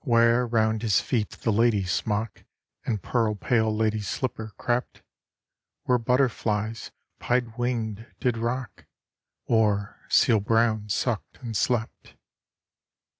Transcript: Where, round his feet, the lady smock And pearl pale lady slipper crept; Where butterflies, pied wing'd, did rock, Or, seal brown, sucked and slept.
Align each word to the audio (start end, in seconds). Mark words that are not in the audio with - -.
Where, 0.00 0.44
round 0.44 0.82
his 0.82 1.00
feet, 1.00 1.30
the 1.30 1.52
lady 1.52 1.84
smock 1.84 2.42
And 2.84 3.00
pearl 3.00 3.36
pale 3.36 3.72
lady 3.72 4.00
slipper 4.00 4.50
crept; 4.56 5.04
Where 5.84 5.98
butterflies, 5.98 6.90
pied 7.20 7.56
wing'd, 7.56 8.04
did 8.18 8.36
rock, 8.38 8.86
Or, 9.44 10.00
seal 10.08 10.40
brown, 10.40 10.88
sucked 10.88 11.36
and 11.42 11.56
slept. 11.56 12.16